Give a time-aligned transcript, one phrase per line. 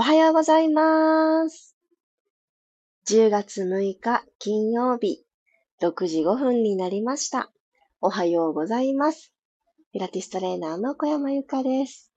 [0.00, 1.76] おはようございます。
[3.06, 5.26] 10月6日金曜日、
[5.82, 7.52] 6時5分になりました。
[8.00, 9.34] おはようございます。
[9.92, 12.10] ピラティストレーナーの小山由かです。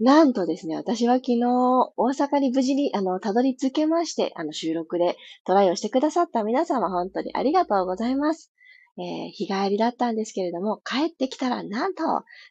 [0.00, 8.50] なんとですね、私は昨日、大阪に無事に、あの、たどり着けまして、あの、収録でトライをしてくださった皆様、本当にありがとうございます。
[8.98, 12.02] えー、日帰りだったんですけれども、帰ってきたら、なんと、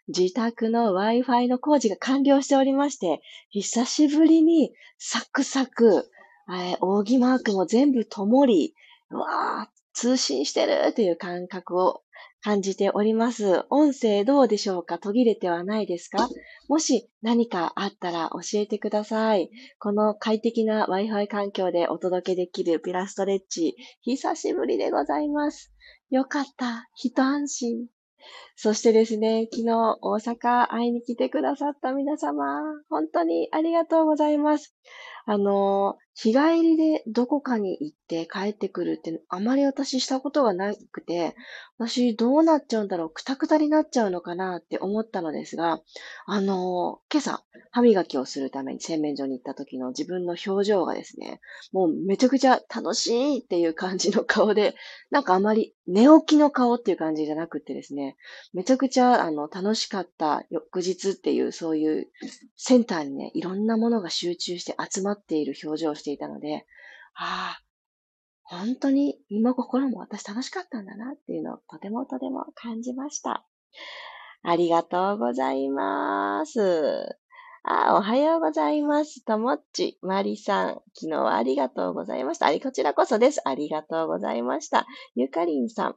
[0.07, 6.09] 自宅の Wi-Fi の工事が完了しておりまして、久しぶりに、サクサク、
[6.49, 8.75] えー、扇マークも全部灯り、
[9.09, 12.01] わー、通信してるっていう感覚を
[12.43, 13.63] 感じております。
[13.69, 14.99] 音声どうでしょうか？
[14.99, 16.27] 途切れてはないですか？
[16.67, 19.49] もし何かあったら教えてください。
[19.79, 25.71] この快適な Wi-Fi 環境でお届けできるピラストレッチ、久しぶりでございます。
[26.09, 26.87] よかった。
[26.95, 27.87] 一安心。
[28.55, 32.43] そしてですね、昨日大阪会いに来てくださった皆様、
[32.89, 34.75] 本当にありがとうございます。
[35.25, 41.35] あの、日帰りでどこかに行って帰ってくるってあまり私したことがなくて、
[41.77, 45.81] 私どうなっちゃうんだろう、くたくたになっちゃうのかなって思ったのですが、
[46.25, 51.41] あの、今朝歯磨きをするために洗面所に行った時の自分の表情がですね、
[51.73, 54.75] もうめちゃくちゃ楽しいっていう感じの顔で、
[55.11, 58.15] なんかあまり寝起きの顔っていう感じじゃなくてですね、
[58.53, 62.07] めちゃくちゃあの楽しかった翌日っていうそういう
[62.55, 66.65] センターにね、いろんなものが集中して集まっっている表情をしていたので、
[67.15, 67.61] ああ、
[68.43, 73.45] 本当に今心も私楽しかったんだなっていうのをとてもとても感じました。
[74.43, 77.17] ありがとうございます。
[77.63, 79.25] あ、おはようございます。
[79.25, 80.69] ともっち、まりさん。
[80.93, 82.45] 昨日はありがとうございました。
[82.45, 83.41] あり、こちらこそです。
[83.43, 84.85] ありがとうございました。
[85.15, 85.95] ゆかりんさん。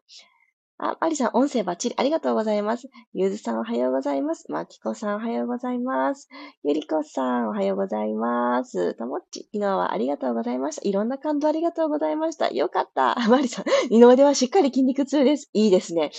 [0.81, 1.97] あ、マリさん、音声バッチリ。
[1.99, 2.89] ありがとうございます。
[3.13, 4.45] ゆずさん、おはようございます。
[4.49, 6.29] まきこさん、おはようございます。
[6.63, 8.95] ゆりこさん、おはようございます。
[8.95, 10.89] ともっち、昨日はありがとうございました。
[10.89, 12.51] いろんな感動ありがとうございました。
[12.51, 13.17] よかった。
[13.29, 15.51] マリさん、二の腕はしっかり筋肉痛です。
[15.53, 16.13] いいですね。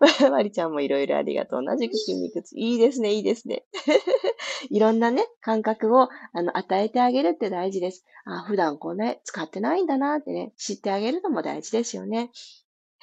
[0.32, 1.62] マリちゃんもいろいろありがとう。
[1.62, 2.58] 同じく筋肉痛。
[2.58, 3.66] いいですね、いいですね。
[4.70, 8.02] いろんなね、感覚をあの与えてあげるって大事です。
[8.24, 12.30] あ普段こうね、使ってないんだなってね、知ってあげるのも大事ですよね。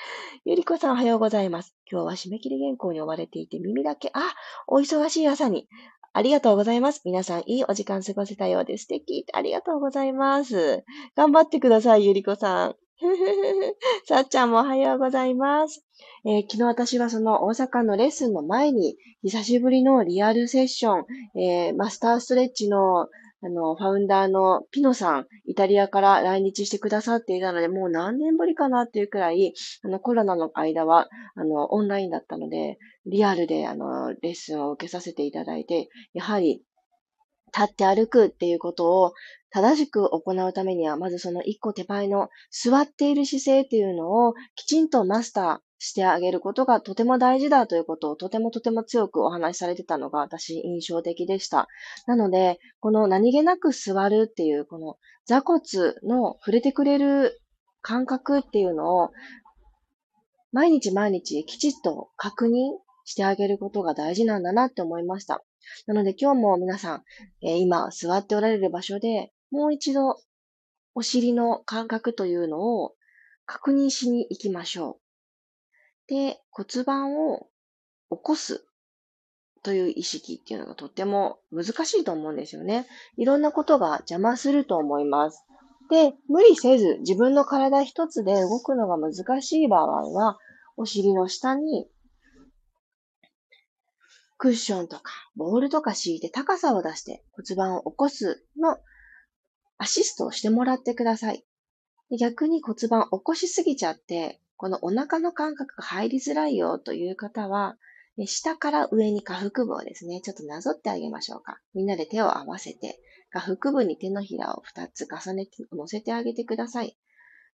[0.46, 1.76] ゆりこさんおはようございます。
[1.90, 4.34] 今日は締め切り原稿に追われていて耳だけ、あ、
[4.68, 5.68] お忙しい朝に。
[6.14, 7.02] ありがとうございます。
[7.06, 8.84] 皆さんいいお時間過ごせたようです。
[8.84, 9.26] 素敵。
[9.34, 10.84] ありがとうございます。
[11.16, 12.76] 頑張ってください、ゆりこさん。
[14.06, 15.86] さっちゃんもおはようございます。
[16.26, 21.06] えー、昨日私はその大阪のレッスンの前に、久しぶりのリアルセッション、
[21.40, 23.08] えー、マスターストレッチの
[23.44, 29.54] あの、ファウンダーのピノさん、イタリアから来日してくださっていたので、もう何年ぶりかなっていうくらい、
[29.84, 36.64] あの、コロナの間は、あの、オンラインだったので、リアルで、あの、レッスンを受けさせていただいて、やはり、
[37.54, 39.14] 立って歩くっていうことを
[39.50, 51.68] 正しく行うためには、まずその一個手前の座っている姿勢っていうのをきちんとマスターしてあげることがとても大事だということをとてもとても強くお話しされてたのが私印象的でした。
[52.06, 55.60] なので、この何気なく座るっていうこの座骨
[56.04, 57.42] の触れてくれる
[57.82, 59.10] 感覚っていうのを
[60.52, 65.44] 毎日毎日きちっと確認してあげることが大事なんだなって思いました。
[65.88, 67.04] なので今日も皆さん、
[67.42, 70.20] えー、今座っておられる場所でもう一度
[70.94, 72.94] お尻の感覚というのを
[73.48, 75.01] 確認しに行きましょう。
[76.12, 77.48] で、骨盤を
[78.10, 78.66] 起こす
[79.64, 82.86] という意識っていうのがとっても難しいと思うんですよね。
[83.16, 85.46] いろんなことが邪魔すると思います。
[85.90, 90.38] で、無理せず自分の体一つで動くのが難しい場合は、
[90.76, 91.88] お尻の下に
[94.38, 98.80] クッションとかボールとか敷いて高さを出して骨盤を起こすの
[99.78, 101.46] アシストをしてもらってください。
[102.20, 107.80] 逆に骨盤起こしすぎちゃってこのお腹の感覚が入りづらいよという方は、
[108.28, 111.60] 下から上に下腹部をですね、ちょっとなぞってあげましょうか。
[111.74, 116.96] みんなで手を合わせて、下腹部に手のひらを2つ重ねて、乗せてあげてください。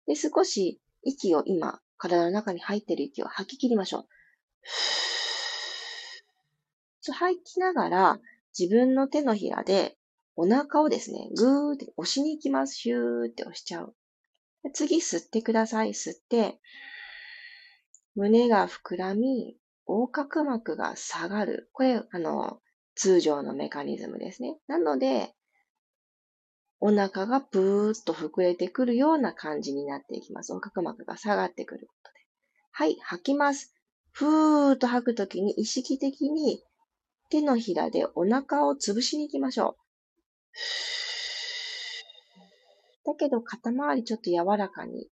[0.06, 4.06] で、少し息を今、体の中に入っている息を吐き切りましょう。
[7.12, 8.20] 吐きながら、
[8.58, 9.98] 自分の手のひらで
[10.36, 12.76] お腹をですね、ぐーって押しに行きます。
[12.76, 13.94] シューって押しちゃう。
[14.72, 15.90] 次吸ってください。
[15.90, 16.58] 吸って、
[18.14, 19.56] 胸が膨らみ、
[19.86, 21.68] 横隔膜が下がる。
[21.72, 22.60] これ、あの、
[22.94, 24.56] 通常のメカニズムですね。
[24.66, 25.34] なので、
[26.80, 30.50] お腹がブーッと膨れてくるような感じになっていきます。
[30.50, 32.20] 横隔膜が下がってくることで。
[32.72, 33.74] はい、吐きます。
[34.10, 36.62] ふーっと吐くときに意識的に
[37.30, 39.84] 手のひらでお腹を潰しに行きましょう。
[43.06, 45.08] だけど肩周りちょっと柔らかに、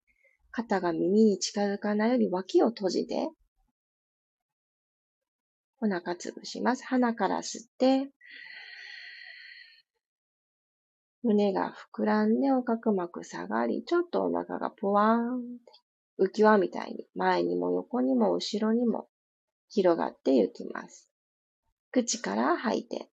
[0.58, 3.30] 肩が耳に近づかないように脇を閉じて、
[5.80, 6.84] お腹潰します。
[6.84, 8.10] 鼻から吸って、
[11.22, 15.40] 胸が膨らんで、お角膜下がり、ちょっとお腹がポワーンっ
[16.18, 19.06] て浮き輪みたいに前にも横にも後ろにも
[19.68, 21.08] 広がっていきます。
[21.92, 23.08] 口から吐いて。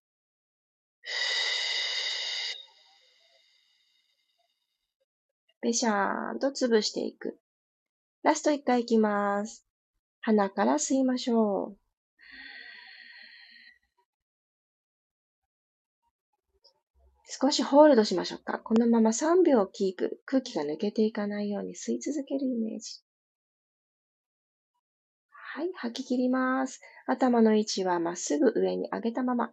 [5.60, 7.38] ぺしゃーんと潰していく。
[8.22, 9.64] ラスト一回いきます。
[10.20, 11.76] 鼻から吸いましょう。
[17.28, 18.58] 少しホールドしましょうか。
[18.58, 20.20] このまま3秒キープ。
[20.24, 23.00] 空気が抜けていかないように吸い続けるイメージ。
[25.30, 26.80] はい、吐き切ります。
[27.06, 29.52] 頭の位置はまっすぐ上に上げたまま。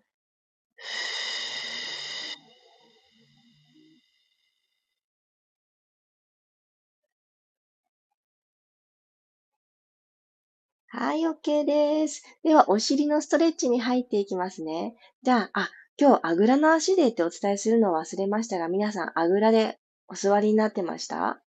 [11.04, 12.24] はい、OK です。
[12.46, 14.96] では、お尻のストレッチに入っていきますね。
[15.22, 15.70] じゃあ、あ、
[16.00, 21.42] 今日、あぐらの足でってお伝えするのを忘れましたが、皆さん、あぐらでお座りになってました？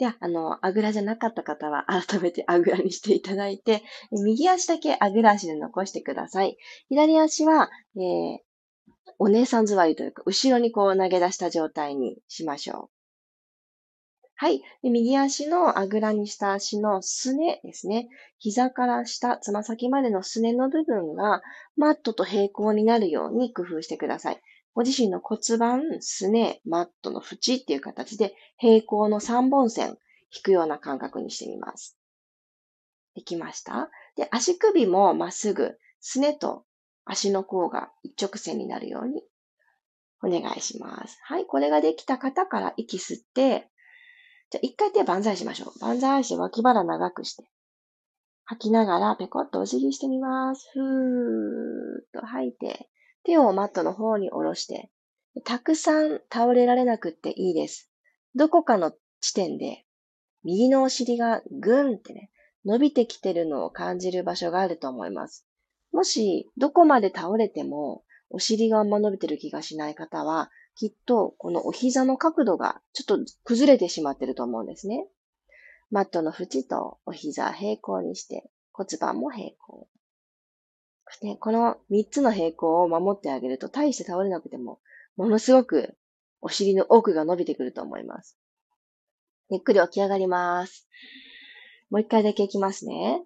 [0.00, 6.58] では、あの、あぐらじゃなかった方は、改めてあぐらにしていただいて、右足だけあぐら足で残してください。
[6.88, 8.38] 左足は、えー、
[9.20, 12.99] お姉さん座りというか、後ろにこう投げ出した状態にしましょう。
[14.40, 14.62] はい。
[14.82, 18.08] で右足のあぐらにした足のすねですね。
[18.38, 21.42] 膝から下、つま先までのすねの部分が
[21.76, 24.40] マットと平行になるように工夫してください。
[24.72, 29.98] ご自身の骨盤、すね、マットの縁っていう形で平行の3本線
[30.34, 31.98] 引くような感覚にしてみます。
[33.14, 33.90] できました？
[34.16, 36.64] で、足首もまっすぐ、すねと
[37.04, 39.22] 足の甲が一直線になるように
[40.22, 41.18] お願いします。
[41.24, 41.44] はい。
[41.44, 43.68] これができた方から息吸って、
[44.50, 45.78] じゃあ、一回手万歳しましょう。
[45.80, 47.48] 万歳して脇腹長くして。
[48.44, 50.68] 吐きながらペコッとお辞儀してみます。
[50.72, 52.90] ふーっと吐いて、
[53.22, 54.90] 手をマットの方に下ろして、
[55.44, 57.90] たくさん倒れられなくっていいです。
[58.34, 59.84] どこかの地点で、
[60.42, 62.30] 右のお尻がぐんってね、
[62.64, 65.46] 伸びてきてるのを感じる場所があると思います。
[65.92, 75.06] もし、どこまで倒れても、お尻があんま伸びてる気がしない方は、きっとこのお膝の角度がちょっと崩れてしまってると思うんですね。
[75.90, 79.88] マットの縁とお膝平行にして骨盤も平行。
[81.22, 84.80] ね、この3つの平行を守ってあげると大して倒れなくても
[85.16, 85.96] ものすごく
[86.40, 88.38] お尻の奥が伸びてくると思います。
[89.50, 90.88] ゆっくり起き上がります。
[91.90, 93.22] もう一回だけいきますね。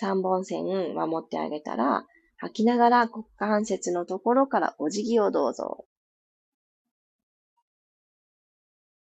[0.00, 2.06] 3本線守ってあげたら、
[2.38, 5.86] 吐きながら股関節のところからお辞儀をどうぞ。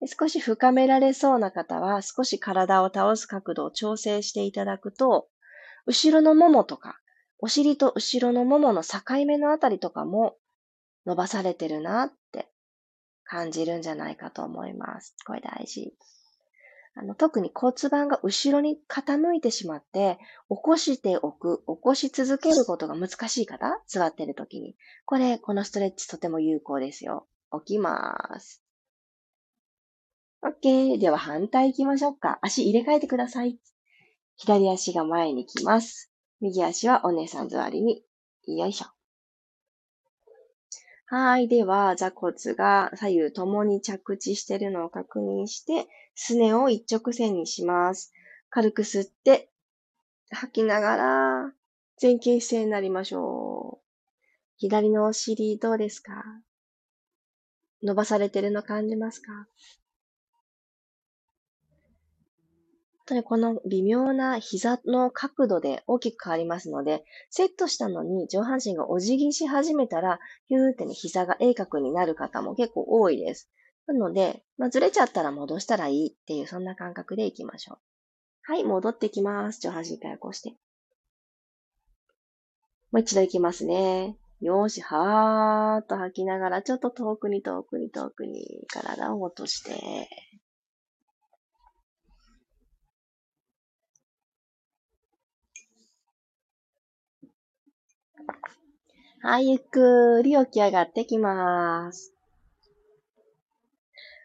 [0.07, 5.27] 少し深められそうな方は、少し体を倒す角度を調整していただくと、
[5.85, 6.99] 後ろのももとか、
[7.39, 10.37] お尻と後ろのももの境目のあたりとかも
[11.05, 12.49] 伸ばされてるなって
[13.23, 15.15] 感じるんじゃないかと思います。
[15.25, 15.93] これ大事。
[16.99, 20.17] あの特に骨盤が後ろに傾いてしまって、
[20.49, 24.75] 起こしておく、起こし続けることが難しい方、座ってる時に。
[25.05, 27.27] これ、このストレッチとても有効ですよ。
[27.65, 28.66] 起きます。
[30.47, 30.97] OK。
[30.97, 32.39] では反対行きましょうか。
[32.41, 33.59] 足入れ替えてください。
[34.37, 36.11] 左足が前に来ます。
[36.39, 38.03] 右足はお姉さん座りに。
[38.47, 38.85] よいしょ。
[41.07, 41.47] はい。
[41.47, 48.13] では、座骨が左右ともに着地しているのを確認して、すねを一直線にします。
[48.49, 49.49] 軽く吸って、
[50.29, 51.53] 吐きながら、
[52.01, 53.85] 前傾姿勢になりましょう。
[54.57, 56.23] 左のお尻どうですか？
[57.83, 59.47] 伸ばされてるの感じますか？
[63.07, 73.49] 当にこの微妙な膝の角度で大きく変わりますので、セットしたのに上半身がお辞儀し始めたら、ヒューってね、膝が鋭角になる方も結構多いです。
[73.87, 77.77] なので、まあ、ずれちゃったら戻したらいいっていう、そんな感覚でいきましょう。
[78.51, 79.61] はい、戻ってきます。
[79.61, 80.51] 上半身からこして。
[82.91, 84.17] もう一度いきますね。
[84.39, 90.09] よし、はーっと吐きながら、ちょっと遠くに遠くに遠くに体を落として、
[99.29, 102.13] はい、ゆっくり起き上がってきます。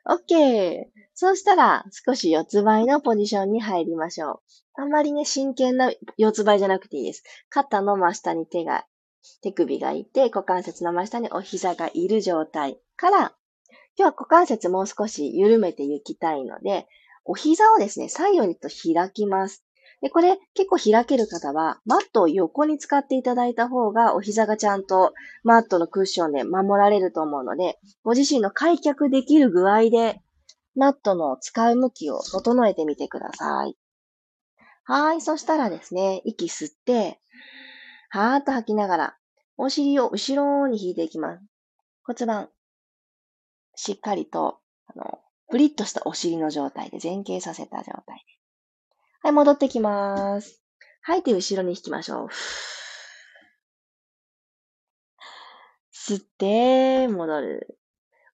[0.06, 0.84] OK。
[1.12, 4.34] そうしたら、少し四つ倍のポジションに入りましょ
[4.76, 4.80] う。
[4.80, 7.24] あんまりね、真剣な四つ倍じゃなくていいです。
[7.48, 8.86] 肩の真下に手が
[9.42, 13.32] 手首がいて、股関節の真下にお膝がいる状態から、今
[13.96, 16.86] 日は股関節もう少し緩めていきたいので、
[17.24, 19.64] お膝をですね、左右にと開きます。
[20.02, 30.20] で、これ結構開ける方は、マットを横に使っていただいた方が、お膝がちゃんとマットのクッションで守られると思うので、ご自身の開脚できる具合で、
[30.74, 33.76] マットの使う向きを整えてみてください。
[34.84, 35.20] はい。
[35.20, 37.20] そしたらですね、息吸って、
[38.10, 39.16] はーっと吐きながら、
[39.56, 41.44] お尻を後ろに引いていきます。
[42.04, 42.48] 骨盤、
[43.76, 48.41] しっかりと、あの、プリッとしたお尻の状態で前傾させた状態で。
[49.22, 50.60] はい、戻ってきます。
[51.02, 52.28] 吐いて後ろに引きましょう。
[55.94, 57.78] 吸って、戻る。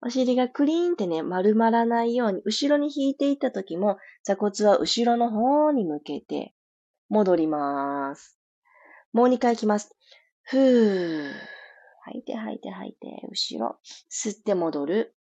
[0.00, 6.54] お尻がクリーンってね、丸まらないように、後ろに引いていった時も、座骨は後ろの方に向けて、
[7.10, 8.38] 戻ります。
[9.12, 9.94] もう2回いきます。
[10.44, 11.32] ふー。
[12.04, 13.78] 吐いて吐いて吐いて、後ろ。
[14.10, 15.14] 吸って戻る。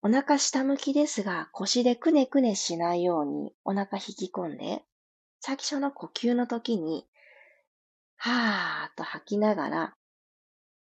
[0.00, 4.84] お腹下向きですが、腰でくねくねしないようにお腹引き込んで、
[5.40, 7.06] 最初の呼吸の時に、
[8.16, 9.94] はーっと吐きながら、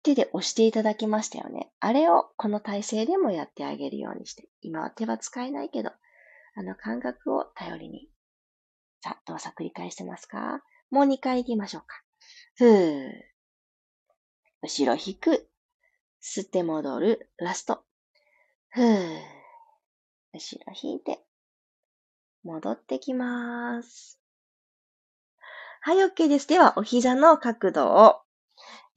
[0.04, 1.72] 手で押していただきましたよね。
[1.80, 5.92] あれをこの体勢でもやってあげるようにして、今は手は使えないけど、
[6.56, 8.10] あの感覚を頼りに。
[9.02, 10.62] さあ、動作繰り返してますか？
[10.92, 12.02] もう2回行きましょうか。
[12.56, 13.12] ふー。
[14.62, 15.50] 後ろ引く。
[16.22, 17.30] 吸って戻る。
[17.38, 17.84] ラスト。
[18.72, 19.20] ふー。
[20.34, 21.20] 後ろ引いて、
[22.44, 24.20] 戻ってきます。
[25.82, 26.48] はい、OK です。
[26.48, 28.22] では、お膝の角度を、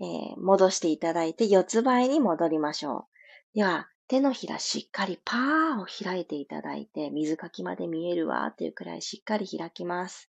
[0.01, 3.07] えー、戻していただいて、四つ倍に戻りましょ
[3.55, 3.59] う。
[3.59, 10.29] では、手のひらしっかりパーを開いていただいて、水かきまで見えるわっていうくらいしっかり開きます。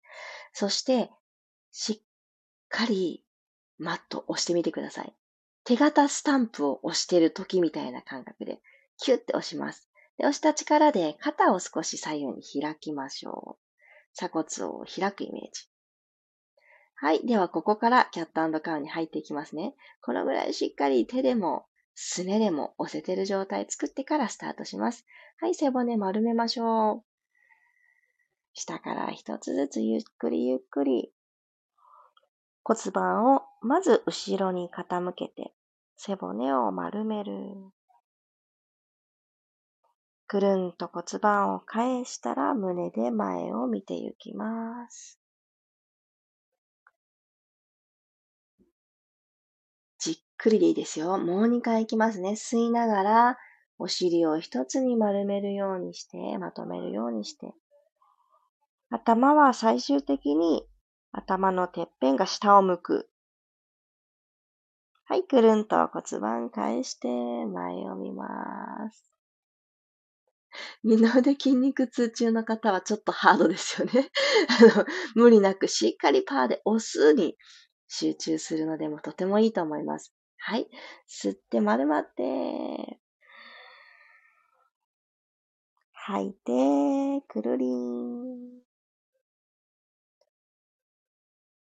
[0.54, 1.10] そして、
[1.70, 2.00] しっ
[2.70, 3.24] かり
[3.78, 5.14] マット押してみてください。
[5.64, 8.62] 手形スタンプを押してる時みたいな感覚で、
[9.04, 9.90] キュッて押します。
[10.16, 14.14] で押した力で肩を少し左右に開きましょう。
[14.14, 15.68] 鎖骨を開くイメージ。
[16.94, 17.26] はい。
[17.26, 19.74] では、ここからキャットカウンに入っていきますね。
[20.00, 25.04] このぐらいしっかり手でも、すねでも押せてる状態作ってからスタートします。
[25.38, 25.54] はい。
[25.54, 27.04] 背骨丸めましょう。
[28.54, 31.12] 下から一つずつゆっくりゆっくり
[32.62, 35.52] 骨盤をまず後ろに傾けて
[35.98, 37.34] 背骨を丸める。
[40.26, 45.20] くるんと骨盤を返したら胸で前を見ていきます。
[49.98, 51.18] じっくりでいいですよ。
[51.18, 52.30] もう2回いきますね。
[52.30, 53.38] 吸いながら、
[53.78, 57.52] お尻を一つに丸めるようにして、まとめるようにして。
[58.90, 60.66] 頭は最終的に
[61.12, 63.10] 頭のてっぺんが下を向く。
[65.06, 69.13] はい、くるんと骨盤返して前を見ます。
[70.84, 74.10] 二の腕筋肉痛中の方はちょっとハードですよね。
[74.74, 77.36] あの、無理なくしっかりパーで押すに
[77.88, 80.14] 集中するのでもとてもいいと思います。
[80.38, 80.68] はい。
[81.08, 82.98] 吸って丸まって。
[85.92, 88.60] 吐いて、くるりん。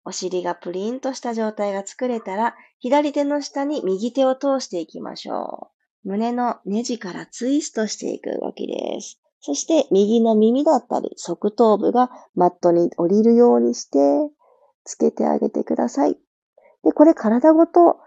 [0.05, 5.76] お尻がプリンとした状態が作れたら、左手の下に右手を通していきましょう。
[6.07, 9.21] 胸のネジからツイストしていく動きです。
[9.41, 13.99] そして右の耳だったり側頭部がマットに降りるようにして
[14.85, 16.17] つけてあげてください。
[16.85, 17.99] で、これ体ごと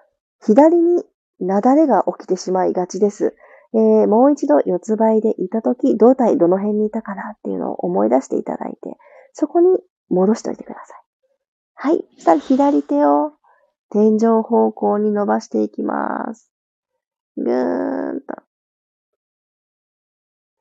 [0.42, 1.04] 左に
[1.42, 3.36] なだれが起きてしまいがちです。
[3.74, 8.96] えー、もう一度四つ倍でいたとき、胴体どの辺にいたかなっていうのを思い出していただいて、
[9.34, 9.78] そこに
[10.10, 11.92] 戻しておいてください。
[11.92, 12.06] はい。
[12.16, 13.34] そしたら左手を
[13.90, 16.50] 天井方向に伸ばしていきます。
[17.44, 18.44] ぐーんと。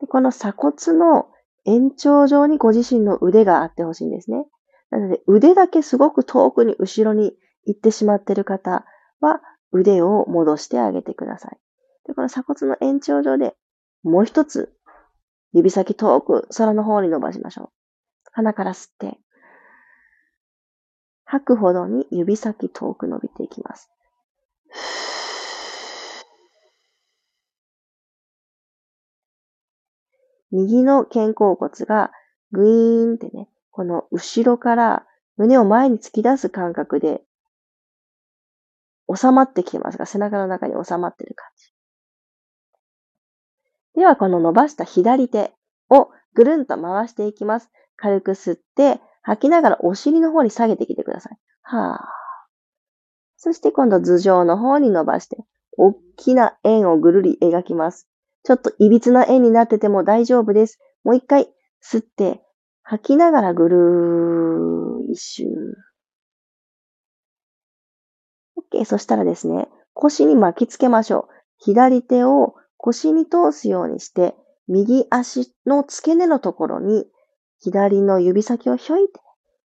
[0.06, 1.28] この鎖骨の
[1.64, 4.46] 延長上にご自身の腕があってほしいんですね。
[4.90, 7.32] なので腕だけすごく遠くに後ろに
[7.66, 8.86] 行ってしまっている方
[9.20, 9.42] は
[9.72, 11.58] 腕を戻してあげてください。
[12.06, 13.54] でこの鎖骨の延長上で
[14.02, 14.72] もう一つ
[15.52, 17.68] 指先遠く空の方に伸ばしましょう。
[18.32, 19.18] 鼻から吸って、
[21.24, 23.90] 吐くほどに指先遠く伸びていきます。
[30.50, 32.10] 右の肩甲骨が
[32.52, 37.22] グイーンってね、この後ろから胸を前に突き出す感覚で
[39.14, 41.72] 収まってきてますが、背中の中に収まってる感じ。
[43.94, 45.52] では、この伸ばした左手
[45.90, 47.70] をぐるんと回していきます。
[47.96, 51.38] 軽く吸って、吐きながらお尻の方に下げてきてください。
[51.62, 52.18] はぁ。
[53.36, 55.38] そして今度頭上の方に伸ばして、
[55.76, 58.08] 大きな円をぐるり描きます。
[58.48, 60.80] ちょっと歪な円になってても大丈夫です。
[61.04, 61.50] もう一回
[61.84, 62.40] 吸って、
[62.82, 65.44] 吐きながらぐるー一周。
[68.56, 68.86] OK。
[68.86, 71.34] そしたらですね、腰に巻きつけましょう。
[71.58, 74.34] 左手を腰に通すようにして、
[74.66, 77.04] 右足の付け根のところに、
[77.60, 79.20] 左の指先をひょいって、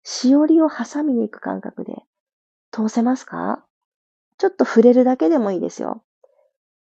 [0.02, 1.92] しおりを挟みに行く感覚で、
[2.70, 3.66] 通せますか？
[4.38, 6.02] ちょっと触れるだけでもいいですよ。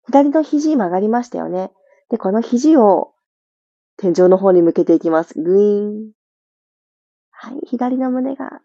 [0.05, 1.73] 左の肘曲がりましたよね。
[2.11, 3.13] で、この肘を
[3.95, 5.41] 天井の方に向けていきます。
[5.41, 6.11] グイーン。
[7.31, 8.61] はい、左の胸が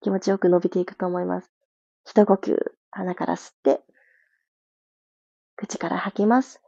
[0.00, 1.52] 気持ちよく伸びていくと思います。
[2.04, 2.56] 一呼吸、
[2.90, 3.80] 鼻から吸って、
[5.54, 6.60] 口から吐きます。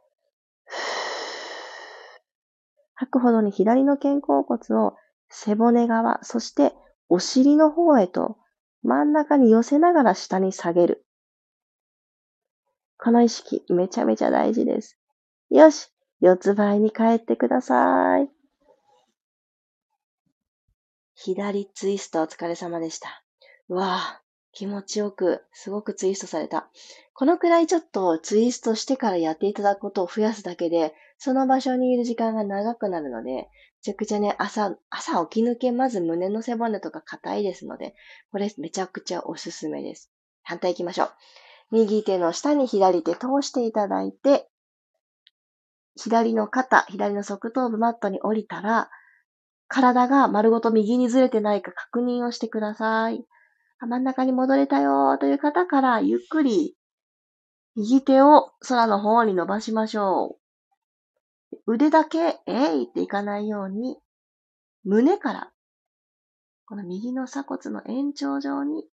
[2.95, 4.95] 吐くほどに左の肩甲骨を
[5.29, 6.73] 背骨側、そして
[7.09, 8.37] お尻の方へと
[8.81, 11.05] 真ん中に寄せながら下に下げる。
[12.97, 15.02] この意識めちゃめちゃ大事です。
[15.53, 18.27] よし、四つ倍に帰ってください。
[21.13, 23.23] 左ツイストお疲れ様でした。
[23.69, 26.71] うわぁ、気持ちよく、すごくツイストされた。
[27.13, 33.47] このくらいちょっとツイストしてからやっていただくことを増やすだけで、その場所にいる時間が長くなるので、め
[33.83, 37.93] ちゃくちゃね、朝、朝起き抜け、まず胸の背骨とか硬いですので、
[38.31, 40.11] これめちゃくちゃおすすめです。
[40.41, 41.11] 反対行きましょう。
[41.69, 44.49] 右手の下に左手通していただいて、
[45.95, 48.89] 左の肩、左の側頭部マットに降りたら、
[49.67, 53.25] 体が丸ごと右にずれてないか確認をしてください。
[53.79, 56.75] 真ん中に戻れたよという方から、ゆっくり
[57.75, 60.37] 右手を空の方に伸ばしましょ
[61.65, 61.73] う。
[61.73, 63.97] 腕だけ、えいっていかないように、
[64.83, 65.51] 胸から、
[66.65, 68.85] この右の鎖骨の延長上に、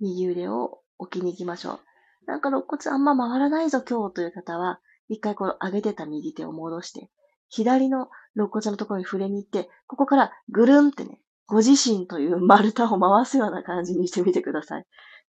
[0.00, 1.80] 右腕を置きに行きましょう。
[2.26, 7.10] なんか肋骨あんま回らないぞ今日という方は、一回この上げてた右手を戻して、
[7.48, 14.84] 左の肋骨のところに触れに行って、ここからぐるんってね、ご自身という丸太を回すような感じにしてみてください。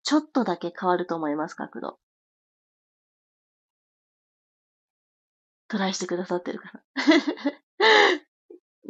[0.03, 1.99] ちょっとだけ変わると思います、角度。
[5.67, 6.81] トライしてくださってるかな。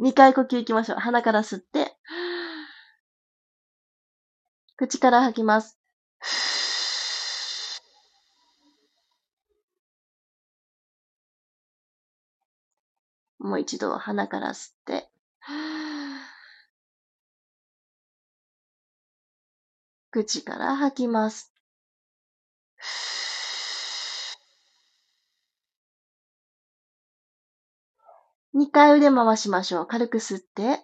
[0.00, 0.98] 2回呼吸いきましょう。
[0.98, 1.96] 鼻から吸って、
[4.76, 5.78] 口から吐きます。
[13.48, 15.08] もう一度鼻から吸って、
[20.10, 21.54] 口から吐きます。
[28.54, 29.86] 2回腕回しましょう。
[29.86, 30.80] 軽く吸って、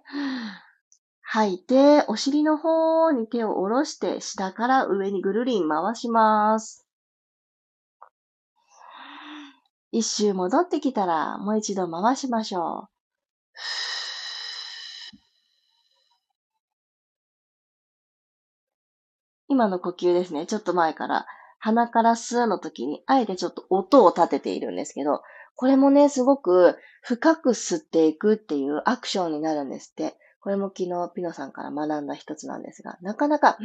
[1.21, 6.84] 吐いて、お尻の方に手を下ろして、下から上にぐるりん回します。
[9.95, 12.89] 一周戻ってきたら、もう一度回しましょう。
[19.47, 20.47] 今の呼吸ですね。
[20.47, 21.27] ちょっと前から、
[21.61, 25.23] 鼻から吸うの時に、あえてちょっと音を立てているんですけど、
[25.55, 30.17] これもね、すごく深く吸っていくっていうアクションになるんですって。
[30.41, 33.59] これも昨日ピノさんから学んだ一つなんですが、なかなか、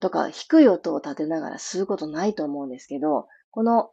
[0.00, 3.92] とか低い音を立てながら吸うことないと思うんですけど、この、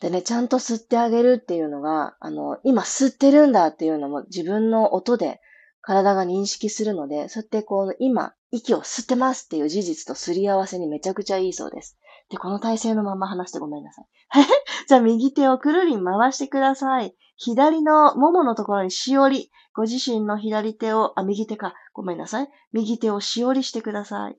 [0.00, 5.40] でね、ちゃんと吸ってあげるっていうのが、あの、今吸ってるんだっていうのも自分の音で
[5.80, 11.98] 体が認識するので、そうやってこう、今、息を吸ってますっていう事実とすり合わせにめちゃくちゃいいそうです。
[12.30, 14.06] で、この体勢のまま話してごめんなさい。
[14.88, 17.14] じゃあ右手をくるりん回してください。
[17.36, 19.50] 左のもものところにしおり。
[19.74, 21.74] ご自身の左手を、あ、右手か。
[21.92, 22.48] ごめんなさい。
[22.72, 24.38] 右手をしおりしてください。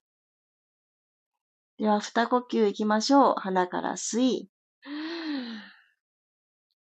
[1.78, 3.36] では、二呼吸いきましょう。
[3.38, 4.50] 鼻から吸い。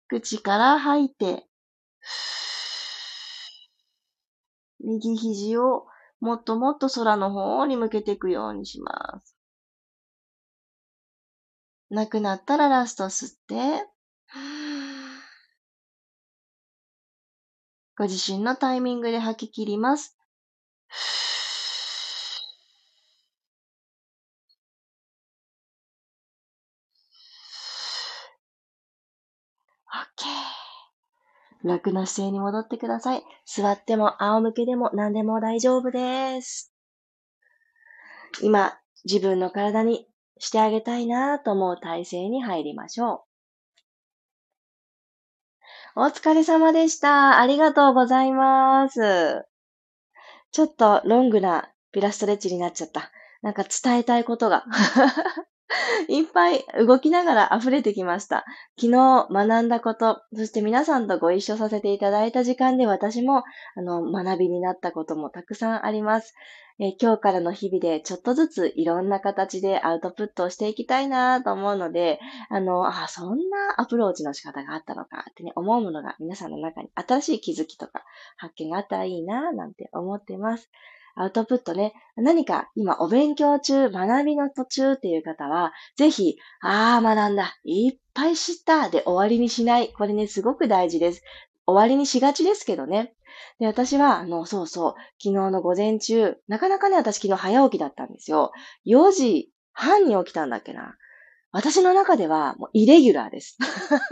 [0.08, 1.46] 口から吐いて。
[4.80, 5.86] 右肘を
[6.20, 9.36] もっともっと空の方に向けていくようにします。
[11.90, 13.86] なくなったらラスト吸って、
[17.96, 20.18] ご自身のタイミングで吐き切ります。
[29.88, 30.26] OK。
[31.64, 33.24] 楽な姿勢に戻ってください。
[33.44, 36.72] 座っても仰向けでも何でも大丈夫です。
[38.42, 40.06] 今、自分の体に
[40.38, 43.24] してあげたいなと思う体勢に入りましょ
[45.96, 46.00] う。
[46.00, 47.40] お疲れ様でした。
[47.40, 49.46] ありがとうございます。
[50.52, 53.10] ちょっとロングなピラストレッチになっちゃった。
[53.40, 54.64] なんか伝えたいことが
[56.08, 58.44] いっぱい動きながら溢れてきました。
[58.78, 63.42] 昨日学んだこと、そして皆さんとご一緒させていただいた時間で私も
[63.74, 66.34] あの学びになったこともたくさんあります。
[66.78, 78.04] え今日からの日々でちょっとずついろんな形でアウトプットをしていきたいなと思うので、あの、あ、そんなアプローチの仕方があったのかってね、思うものが皆さんの中に新しい気づきとか
[78.36, 80.70] 発見があったらいいななんて思ってます。
[81.16, 89.92] アウトプットね、何か今お勉強中、学びの途中っていう方は、ぜひ、ああ、学んだ、いっぱい知ったで終わりにしない。
[89.94, 91.22] これね、すごく大事です。
[91.66, 93.14] 終わりにしがちですけどね。
[93.58, 98.52] で、私は、あの、そうそう、昨日の午前中、なかなかね、私昨日早起きだったんですよ。
[98.84, 100.96] 4時半に起きたんだっけな。
[101.56, 103.56] 私の中ではもうイレギュラーです。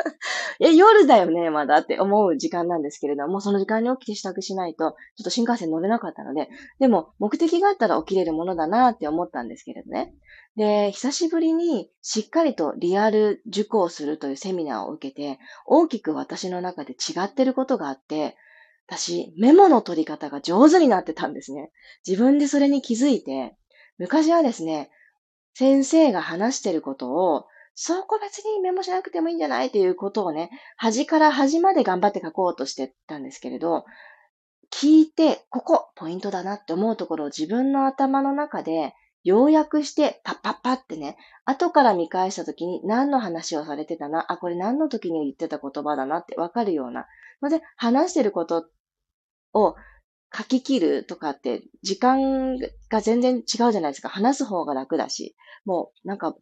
[0.61, 10.15] え、夜だよね、まだって思う時間なんですけれども、その時間に起きて支度しないと、ちょっと新幹線乗れなかったので、でも目的があったら起きれるものだなって思ったんですけれどね。
[10.57, 18.39] で、久しぶりにしっかりとリアル受講するというセミナーを受けて、大きく私の中で違ってることがあって、
[18.87, 21.73] 私、メモの取り方が上手になってたんですね。
[22.07, 23.55] 自分でそれに気づいて、
[23.99, 24.89] 昔はですね、
[25.55, 33.85] 先生が話してることを、そこ別にメモしなくてもいいんじゃないっていうことをね、端から端まで頑張って書こうとしてたんですけれど、
[34.73, 47.07] 聞いて、ここ、ポイントだなって思うところを自分の頭の中で要約して、パッパッパってね、後から見返した時に何の話をされてたな、あ、これ何の時に言ってた言葉だなってわかるような。
[47.43, 48.69] ので、話してること
[49.53, 49.77] を
[50.37, 52.59] 書き切るとかって、時間
[52.91, 54.09] が全然違うじゃないですか。
[54.09, 55.37] 話す方が楽だし。
[55.65, 56.35] もう、なんか、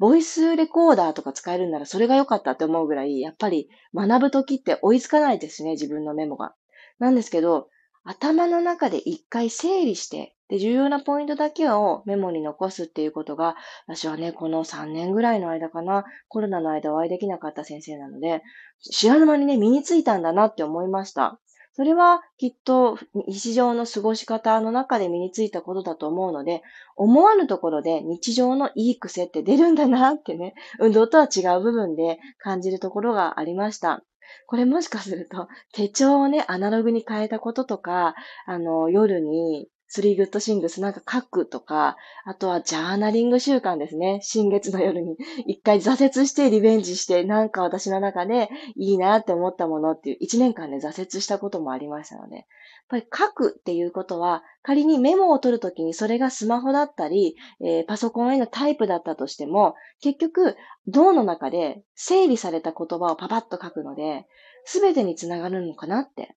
[0.00, 6.54] ボイスレコーダーとか使えるならそれが良かったって思うぐらい、やっぱり学ぶときって追いつかないですね、自分のメモが。
[6.98, 7.68] なんですけど、
[8.02, 18.42] 頭の中で一回整理して、で、重要なポイントだけをメモに残すっていうことが、私はね、この3年ぐらいの間かな、コロナの間お会いできなかった先生なので、
[18.80, 21.40] 知らぬ間にね、身についたんだなって思いました。
[21.76, 26.62] それはきっと日常の過ごし方の中で身についたことだと思うので、
[26.96, 34.04] 思わぬところで日常のいい癖って出るんだなってね、 運動とは違う部分で感じるところがありました。
[34.46, 38.14] これもしかすると手帳をね、アナログに変えたこととか、
[38.46, 44.18] あの、夜にスリーグッドシングスなんか書くとか、あとはジャーナリング習慣ですね。
[44.24, 52.44] 新月の夜に一回挫折してリベンジして、なんか私の中でいいなって思ったものっていう一年間で挫折したこともありましたので、やっ
[52.88, 60.56] ぱり書くっていうことは、仮にメモを取るときにそれがスマホだったり、えー、パソコンへのタイプだったとしても、結局、
[60.88, 64.26] 脳の中で整理された言葉をパパッと書くので、
[64.64, 66.34] すべてにつながるのかなって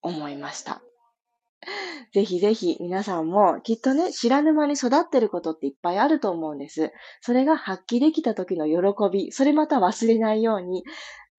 [0.00, 0.80] 思いました。
[2.12, 6.92] ぜひぜひ皆さんもきっとね、知らぬ間に育ってることっていっぱいあると思うんです。
[7.20, 10.84] それが発揮できた時の喜び、それまた忘れないように、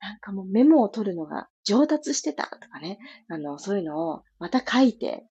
[0.02, 5.28] なんかもうメモを取るのが上達してたとかね、あの、そういうのをまた書いて、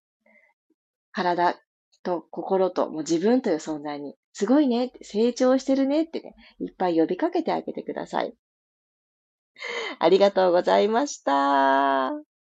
[1.13, 1.59] 体
[2.03, 8.35] と心ともう自分という存在に、すごいね、成長してるねってね、いっぱい呼びかけてあげてください。
[9.99, 12.38] ありがとうございました。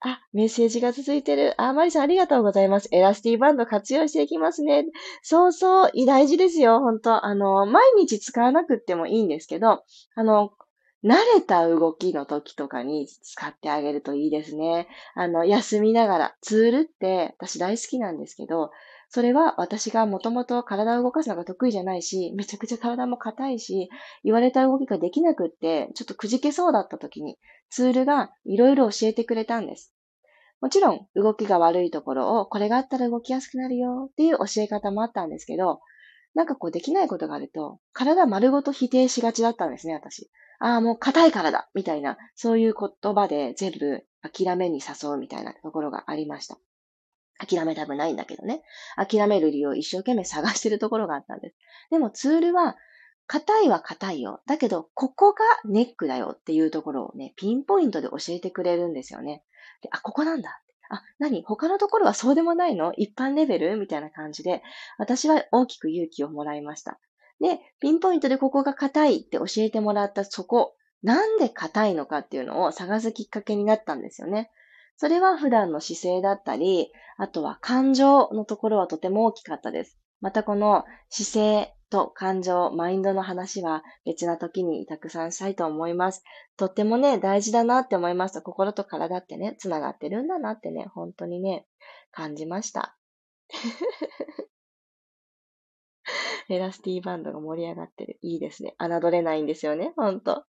[0.00, 1.60] あ、メッセージが続いてる。
[1.60, 2.88] あ、マリさんありがとうございます。
[2.92, 4.86] エラスティバンド活用していきますね。
[5.22, 10.52] そうそう、大事ですよ、本当あの、毎日使わなくてもいいんですけど、あの、
[11.04, 14.88] 慣れた動きの時とかに使ってあげるといいですね。
[15.14, 16.34] あの、休みながら。
[16.40, 18.70] ツールって私大好きなんですけど、
[19.10, 23.88] それは私がもともと体を動かすのが得意じゃないし、めちゃくちゃ体も硬いし、
[24.22, 27.38] 言われた動きができなくって、ちょっとくじけそうだった時に、
[27.70, 29.94] ツールがいろいろ教えてくれたんです。
[30.60, 35.80] もちろん、動きが悪いところを、これがあったら動きやすくなるよっていう教え方もあったんですけど、
[36.34, 40.30] なんかこうできないことがあると、体丸ごと否定しがちだったんですね、私。
[40.60, 46.58] ああ、もう硬いからだみたいな、そういう言葉で全部諦めに誘うみたいなところがありました。
[47.38, 48.62] 諦めたくないんだけどね。
[48.96, 51.56] 諦める理由を一生懸命探してるところがあったんです。
[51.90, 52.76] でもツールは、
[53.26, 54.40] 硬いは硬いよ。
[54.46, 59.44] だけど、ここがネックだよっていうところをね、ピンポイントで教えてくれるんですよね。
[59.82, 60.62] で、あ、ここなんだ。
[60.90, 61.42] あ、何？
[61.42, 62.94] 他のところはそうでもないの？
[62.94, 63.76] 一般レベル？
[63.76, 64.62] みたいな感じで、
[64.96, 66.98] 私は大きく勇気をもらいました。
[67.40, 74.50] で、ピンポイントでここが硬いって教えてもらったそこ、なんで硬いのかっていうのを探すきっかけになったんですよね。
[74.98, 79.96] それは普段の姿勢だったり、あとは感情のところはとても大きかったです。
[80.20, 86.24] またこの姿勢と感情、マインドの話は別な時にたくさんしたいと思います。
[86.56, 88.42] とってもね、大事だなって思いました。
[88.42, 91.64] 心と体ってね、つながってるんだなってね、本当にね、
[92.10, 92.96] 感じました。
[96.48, 98.18] エラスティバンドが盛り上がってる。
[98.22, 98.74] いいですね。
[98.78, 99.92] 侮れないんですよね。
[99.96, 100.44] ほんと。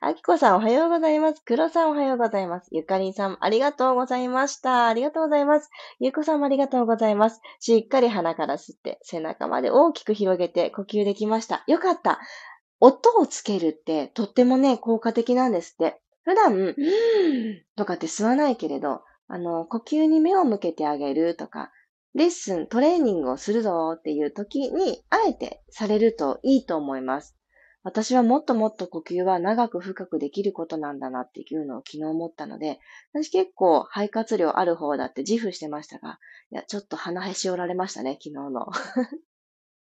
[0.00, 1.42] あきこさんおはようございます。
[1.44, 2.68] くろさんおはようございます。
[2.72, 4.88] ゆかりんさんありがとうございました。
[4.88, 5.70] ありがとうございます。
[5.98, 7.40] ゆうこさんもありがとうございます。
[7.58, 11.64] しっかり鼻から吸って、背中まで大きく広げて呼吸できました。
[11.66, 12.20] よかった。
[12.80, 16.00] 音をつけるってとってもね、効果的なんですって。
[16.22, 21.70] 普段、うーんとかって吸わないけれど、あの、呼吸に目を向けてあげるとか、
[22.14, 27.36] レッスン、トレーニングをするぞっていう時に、あえてされるといいと思います。
[27.82, 32.78] 私はもっともっと呼吸は長く深くできることなんだなっていうのを昨日思ったので、
[33.14, 36.18] 私結構肺活量ある方だって自負してましたが、
[36.50, 38.66] いや、ちょっと鼻へし折られましたね、昨日の。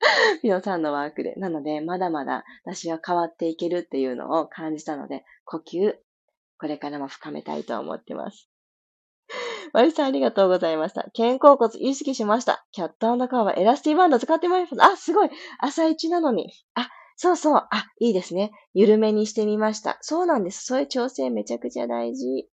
[0.42, 1.34] ピノさんのワークで。
[1.36, 5.96] なので、まだまだ私は変わっていけるっていうのを感じたので、呼吸、
[6.58, 8.51] これからも深めたいと思ってます。
[9.72, 11.04] マリさんありがとうございました。
[11.16, 12.66] 肩甲骨意識しました。
[12.72, 14.74] キャットカーはエラスティバンド使ってまいます。
[14.82, 16.52] あ、すごい朝一なのに。
[16.74, 17.56] あ、そうそう。
[17.56, 18.52] あ、いいですね。
[18.74, 19.98] 緩めにしてみました。
[20.02, 20.64] そうなんです。
[20.66, 22.48] そういう調整めちゃくちゃ大事。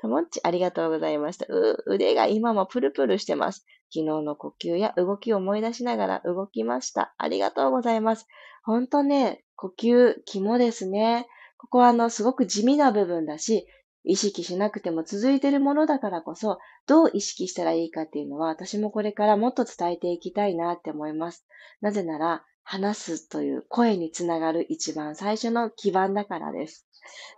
[0.00, 1.46] ともっち、ありがとうございました。
[1.48, 3.66] う、腕が今もプルプルしてます。
[3.92, 7.14] 昨日の呼吸や動きを思い出しながら動きました。
[7.18, 8.26] ありがとうございます。
[8.64, 11.26] ほんとね、呼吸、肝ですね。
[11.58, 13.66] ここはあの、すごく地味な部分だし、
[14.06, 21.44] 意識しなくても続いているものだからこそ、どう意識したらいいかっていうのは、私もこれからもっと伝えていきたいなって思います。
[21.80, 26.86] なぜなら、話すという声につながる一番最初の基盤だからです。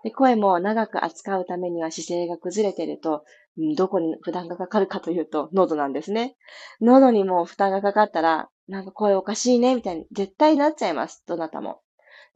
[0.02, 3.24] で声も長く扱うためには姿勢が崩れてると、
[3.76, 6.36] どこに負担がかかるかというと、喉なんですね。
[6.80, 11.22] 喉にも負担がかかったら、なんか声おかしいね、みたいに絶対なっちゃいます。
[11.26, 11.80] どなたも。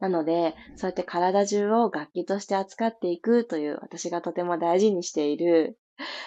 [0.03, 5.79] なので、そうやって体中を楽器として扱っていくという私がとても大事にしている、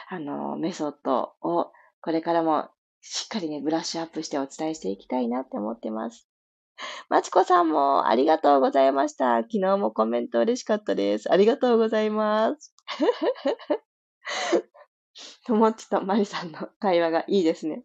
[0.09, 2.71] あの、メソッドをこれからも
[3.03, 6.27] しっかりね、ブラッシュアップしてお伝えしていきたいなって思ってます。
[7.11, 9.37] まちこさんもありがとうございました。
[9.43, 11.31] 昨日もコメント嬉しかったです。
[11.31, 12.75] ありがとうございます。
[15.47, 17.85] ともっちとまりさんの会話がいいですね。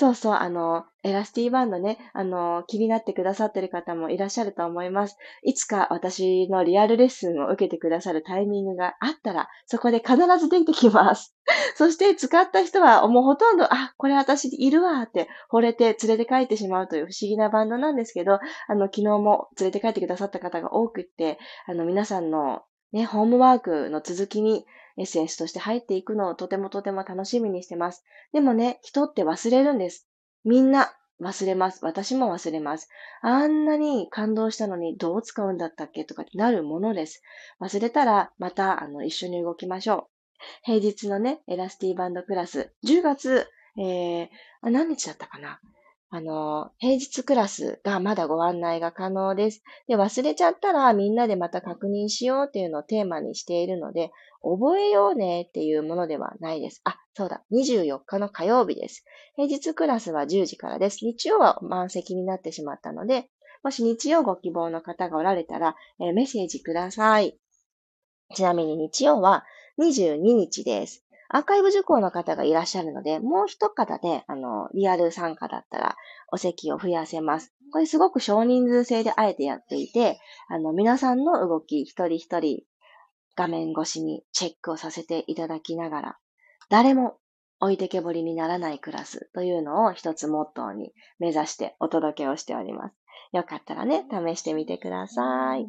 [0.00, 5.16] そうそう、あの、エラスティバンドね、あの、気になってくださってる方もいらっしゃると思います。
[5.42, 11.34] いつか私のリアルレッスンを受けてくださるタイミングがあったら、そこで必ず出てきます。
[11.74, 24.64] そして使った人はもうほとんど、あ、これ私いるわって惚れて連れて帰ってしまうという不思議なバンドなんですけど、あの、昨日も連れて帰ってくださった方が多くって、あの、皆さんのね、ホームワークの続きに
[24.98, 28.04] エッセンスとして入っていくのをとてもとても楽しみにしてます。
[28.32, 30.08] でもね、人って忘れるんです。
[30.44, 31.84] みんな忘れます。
[31.84, 32.88] 私も忘れます。
[33.22, 37.22] あんなに感動したのにどう使うんだったっけとかってなるものです。
[37.60, 40.18] 忘れたらまたあの一緒に動きましょう。
[40.62, 44.28] 平日のね、エラスティバンドクラス、10月、えー、
[44.62, 45.60] 何日だったかな
[46.10, 49.62] あの、平日クラスがまだご案内が可能です。
[49.88, 54.10] で、忘れちゃったらみんなでまた確認しようっていうのをテーマにしているので、
[54.42, 56.80] 覚えようねっていうものではないです。
[56.84, 57.42] あ、そうだ。
[57.52, 59.04] 24日の火曜日です。
[59.36, 61.04] 平日クラスは10時からです。
[61.04, 63.28] 日曜は満席になってしまったので、
[63.62, 67.38] もし日曜ご希望の方がおられたら、えー、メッセージください。
[68.34, 69.44] ちなみに日曜は
[69.78, 71.04] 22日です。
[71.30, 75.96] アーカイブ受講の方がいらっしゃるので、もう一方で、あの、リアル参加だったら、
[76.32, 77.54] お席を増やせます。
[77.70, 82.62] これすごく少人数制であえてやっていて、あの、皆さんの動き、一人一人、
[83.36, 86.18] 画面越しにチェックをさせていただきながら、
[86.70, 87.18] 誰も
[87.60, 92.94] 置いてけぼりにならないクラスというのを一つモットーに目指してお届けをしております。
[93.32, 95.66] よかったらね、試してみてください。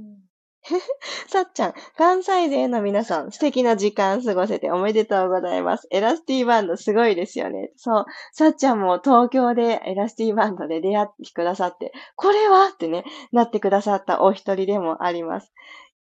[1.28, 5.88] さっちゃん、関西勢の皆さん、素敵な時間過ごせておめでとうございます。
[5.90, 7.72] エラスティバンドすごいですよね。
[7.78, 8.06] そう。
[8.34, 15.54] さっちゃんも東京でエラスティバンドで出会ってくださって、これはってね、なってくださったお一人でもあります。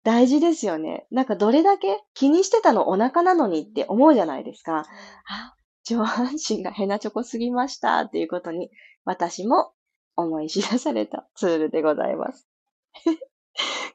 [0.03, 1.07] 大事ですよね。
[1.11, 4.85] なんかどれだけ気にしてたのお腹なのにって思うじゃないですか。
[5.27, 8.69] あ、上半身がヘナチョコすぎましたっていうことに、
[9.05, 9.71] 私も
[10.15, 12.47] 思い知らされたツールでございます。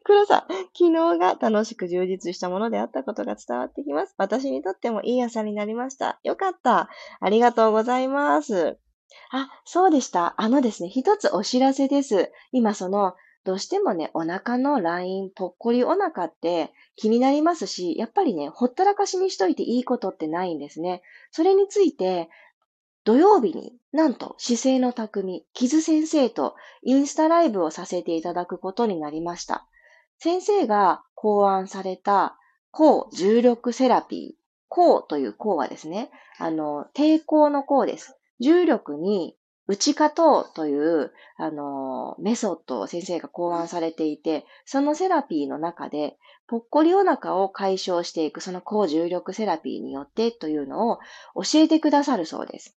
[0.05, 0.47] 黒さ、
[0.79, 4.15] 昨日が楽しく充実したものであったことが伝わってきます。
[4.19, 6.21] 私にとってもいい朝になりました。
[6.23, 6.91] よかった。
[7.21, 8.79] ありがとうございます。
[9.31, 10.35] あ、そうでした。
[10.37, 12.31] あのですね、一つお知らせです。
[12.53, 13.15] 今その、
[13.45, 21.03] どうしてもね、お腹のライン、ぽっこりお腹って気になりますし、やっぱりね、ほったらかしにしといていいことってないんですね。
[21.31, 22.29] それについて、
[23.05, 29.67] 土曜日になんと姿勢の匠、キズ先生とインスタライブをさせていただくことになりました。
[30.19, 32.37] 先生が考案された
[32.71, 34.45] 抗重力セラピー。
[34.75, 38.19] 抗という抗はですね、あの、抵抗の抗です。
[38.41, 39.37] 重力に
[39.69, 46.17] 内科等とうという、あの、メソッドを先生が考案されていて、そのセラピーの中で、
[46.49, 50.99] ぽっこりお腹を解消していく、その高重力セラピーによってというのを
[51.37, 52.77] 教えてくださるそうです。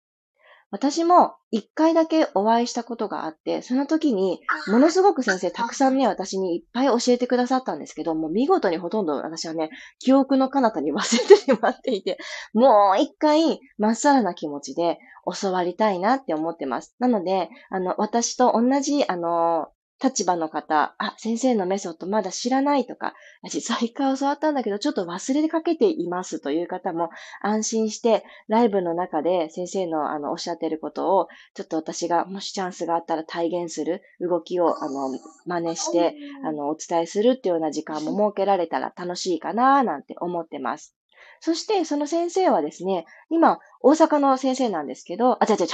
[0.70, 12.18] 私も一回だけお会いしたことがあって、その時に、ものすごく先生たくさんね、私にいっぱい教えてくださったんですけど、もう見事にほとんど私はね、記憶の彼方に忘れてしまっていて、
[12.54, 15.00] もう一回、まっさらな気持ちで
[15.42, 16.96] 教わりたいなって思ってます。
[17.00, 19.70] なので、あの、私と同じ、あの、
[20.02, 23.16] 立場の方、あ、先生のメソッドまだ知らないとか、
[23.50, 27.10] 実は一回教わったんだけど、ちょっと忘れかけていますという方も
[27.42, 35.10] 安心して、ライブの中で先生のあのおっしゃってることを、ちょっと私がもしチャンスがあったら体現する動きをあの
[35.46, 40.97] 真似して、あのお伝えするっていうような時間も設けられたら楽しいかななんて思ってます。
[41.40, 45.72] そして、その先生はですね、今、大阪の先生なんですけど、あ、違う違う違う、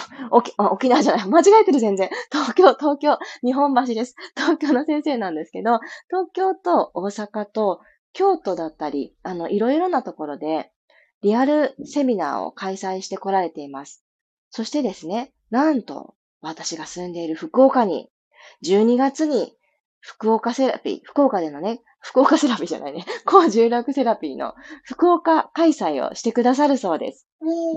[0.72, 1.28] 沖縄じゃない。
[1.28, 2.10] 間違えてる全然。
[2.32, 4.16] 東京、東京、日本橋です。
[4.36, 7.82] 東京の先生なんですけど、東京と大阪と
[8.14, 10.72] 京都だったり、あの、いろいろなところで、
[11.22, 14.04] リアルセミナーを開催してこられています。
[14.50, 18.10] そしてですね、なんと、私が住んでいる福岡に、
[18.64, 19.56] 12月に
[20.00, 23.06] 福岡セラピー、福岡でのね、福岡セラピーじゃないね。
[23.26, 27.28] 高重力セラピーの福岡開催をしてくださるそうです。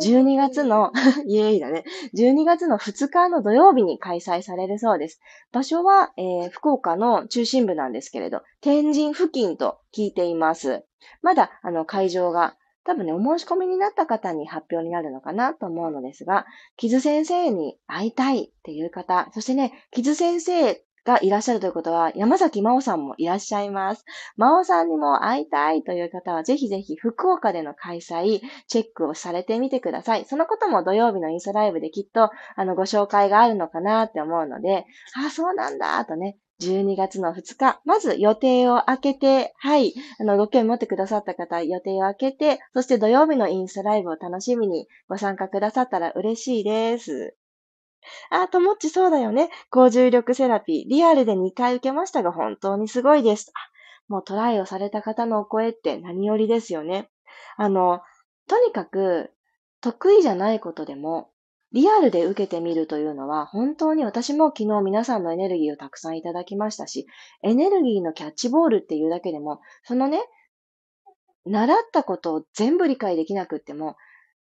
[0.02, 0.90] 12月の、
[1.26, 1.84] イエーイだね。
[2.14, 5.20] 12月の2日の土曜日に開催されるそうです。
[5.52, 10.84] 場所は、えー、福岡の中心部なんですけれど、天神付近と聞いています。
[11.22, 24.04] まだ、あの、会場が多分ね、お申し込みになった方に発表になるのかなと思うのですが、キズ先生に会いたいっていう方、そしてね、キズ先生がいらっしゃるということは、山崎真央さんもいらっしゃいます。
[24.36, 30.26] 真央さんにも会いたいという方は、ぜひぜひ福岡での開催、チェックをされてみてください。
[30.26, 34.84] そのことも土曜日のインスタライブできっと、あの、ご紹介があるのかなって思うので、
[35.24, 47.36] あ、そうなんだ、とね、12月の2日、まず予定を開けて、はい、あの、ご興味持ってくださった方、予定を開けて、そして土曜日のインスタライブを楽しみにご参加くださったら嬉しいです。
[48.30, 49.50] あ、ともっちそうだよね。
[49.70, 50.88] 高重力セラピー。
[50.88, 53.52] リアルで2回受けましたが本当にすごいです。
[54.08, 57.10] もうトライをされた方のお声って何よりですよね。
[57.56, 58.00] あの、
[58.48, 59.32] とにかく
[59.80, 61.30] 得意じゃないことでも
[61.72, 67.06] リアルで受けてみるというのは、本当に私も昨日皆さんのエネルギーをたくさんいただきましたし、
[67.42, 70.22] エネルギーのキャッチボールっていうだけでも、そのね、
[71.44, 73.96] 習ったことを全部理解できなくっても、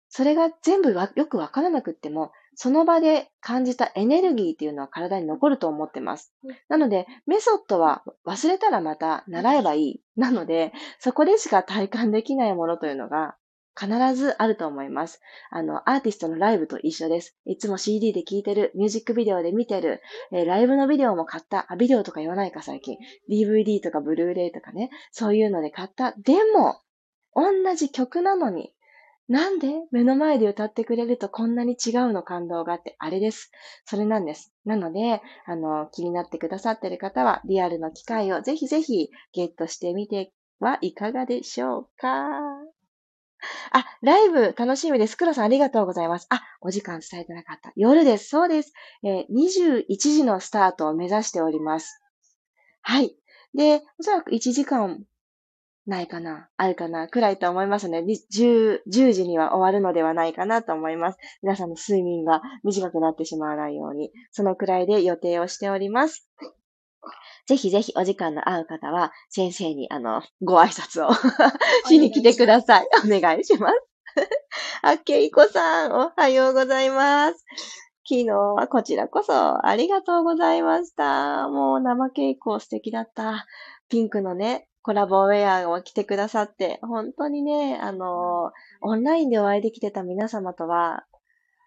[0.09, 2.31] それが全部よくわからなくっても、
[2.61, 6.35] その場で感じたエネルギーっていうのは体に残ると思ってます。
[6.69, 10.01] なので、メソッドは忘れたらまた習えばいい。
[10.17, 13.37] なので、そこでしか体感できないものというのが
[13.79, 15.21] 必ずあると思います。
[15.53, 17.37] あの、アーティストのライブと一緒です。
[17.47, 22.97] いつも CD で聴いてる、ミュージックビデオで見てる、えー、ライブのビデオも買った、あ、ビデオとか言わないか最近。
[23.31, 26.13] DVD とかブルーレイとかね、そういうので買った。
[26.19, 26.81] でも、
[27.37, 28.75] 同じ曲なのに、
[29.29, 33.53] なんで目の前で歌ってくれるとこんなに違うの感動があって、あれです。
[33.85, 34.55] それなんです。
[34.65, 42.09] なので、あの、気になってくださってる方は、リアルの機会をぜひぜひゲットしてみてはいかがでしょうか
[43.73, 45.17] あ、ライブ楽しみです。
[45.17, 46.27] 黒さんありがとうございます。
[46.31, 47.73] あ、お時間伝えてなかった。
[47.77, 48.31] 夜です。
[48.31, 48.73] そうです。
[49.05, 52.01] えー、21時のスタートを目指しております。
[52.81, 53.15] はい。
[53.55, 55.05] で、おそらく1時間
[55.89, 58.01] ないかなあるかなくらいと思いますね。
[58.01, 61.19] 10、10時には終わるのではないかなと思います。
[61.43, 66.29] 皆さんの睡眠が短くなってしまわないように、そのくらいで予定をしております。
[67.47, 71.11] ぜひぜひお時間の合う方は、先生に、あの、ご挨拶を
[71.89, 72.89] しに来てください。
[73.07, 73.75] お願いします。
[74.83, 77.45] あ、けいこさん、おはようございます。
[78.07, 81.49] 昨日はこちらこそありがとうございました。
[81.49, 83.47] もう生稽古素敵だった。
[83.89, 91.05] ピンクのね、コラボウェアを着てくださって、本当にね、あの、オンラインでお会いできてた皆様とは、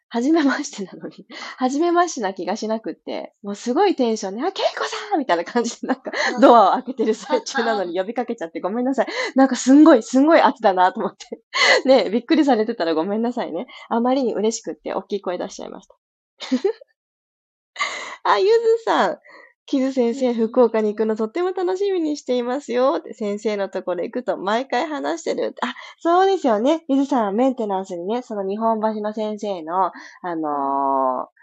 [0.10, 9.08] 初めましてなのに、初めましてな気がしなくって、もうすごいテンションで、あ、ケイコさんみたいな感じでなんかドアを開けてる最中なのに呼びかけちゃってごめんなさい。
[9.36, 11.44] なんかすんごい、すんごい圧だなと思って。
[11.86, 13.68] ね、びっくりされてたらごめんなさいね。
[13.90, 15.96] あまりに嬉しくって大きい声出しちゃいました。
[18.24, 18.52] あ、ゆず
[18.84, 19.20] さん。
[19.66, 22.96] キズ先生、福岡に行くのとっても楽しみにしていますよ。
[23.00, 25.56] って先生のところ行くと毎回話してる。
[25.62, 26.84] あ、そうですよね。
[26.90, 31.42] ゆずさんはメンテナンスにね、その日本橋の先生の、あのー、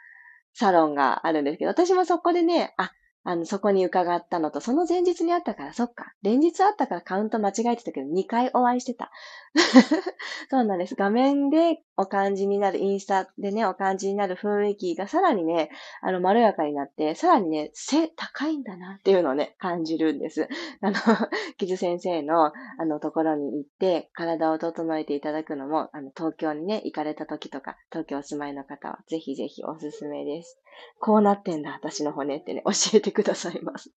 [0.54, 2.92] サロンがあるんですけど、私もそこでね、あ、
[3.24, 6.12] あの、そこに伺ったのと、その前日にあったから、そっか。
[6.22, 9.10] 連日あったからカウント間違えてたけど、2回お会いしてた。
[10.50, 10.94] そうなんです。
[10.94, 15.68] 画面でお感じになる、インスタでね、お感じになる雰囲気がさらにね、
[16.00, 20.48] あの、まろやかになって、さらにね、背高いんだなっていうのをね、感じるんです。
[20.80, 20.94] あの、
[21.58, 22.52] キズ先生の、あ
[22.86, 30.60] の、ところに行って、体を整えていただくのも、あの、東京にね、行かれた時とか、東京お住まいの方は、ぜひぜひおすすめです。
[31.00, 33.90] こうなってんだ、私の骨ってね、教えてくださいます。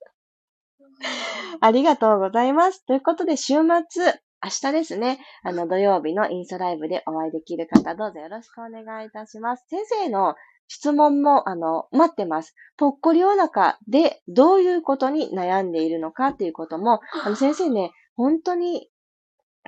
[1.59, 2.83] ありがとうございます。
[2.85, 3.55] ということで、週
[3.89, 9.65] 末、明日ですね、あの土曜日のインスタライブでお会いできる方、どうぞよろしくお願いいたします。
[9.69, 10.35] 先生の
[10.67, 12.55] 質問も、あの、待ってます。
[12.77, 18.89] ぽっこりお腹でどういうことに悩んでいるのかっていうことも、あの先生ね、本当に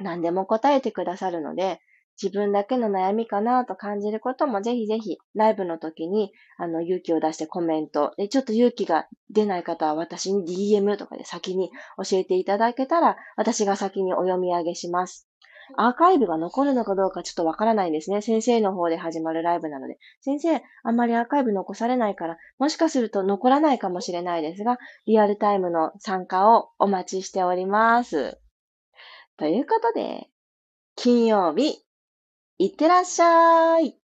[0.02, 1.80] 何でも答えてくださるので、
[2.22, 10.45] 自分だけの悩みかなと感じることもぜひぜひライブの時にあの勇気を出してコメントでちょっと勇気が出ない方は私に
[10.76, 15.28] DM とかで先に教えていただけたら私が先にお読み上げします。
[15.78, 18.22] アーカイブが残るのかどうかちょっとわからないんですね。
[18.22, 19.97] 先生の方で始まるライブなので。
[20.22, 28.38] 先生、あんまりアーカイブ残されないから、もしかすると残らないかもしれないですが、リアルタイムの参加をお待ちしております。
[29.38, 30.30] ということで、
[30.95, 31.84] 金曜日、
[32.60, 33.97] いってらっしゃい。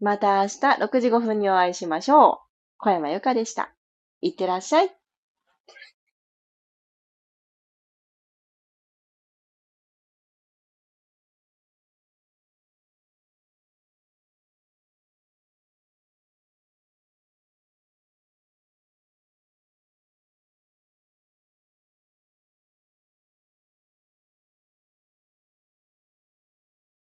[0.00, 2.38] また明日6時5分にお会いしましょう。
[2.78, 3.74] 小山由かでした。
[4.22, 4.95] いってらっしゃい。